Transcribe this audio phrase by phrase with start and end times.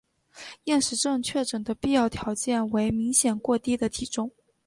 [0.63, 4.31] 厌食症确诊的必要条件为明显过低的体重。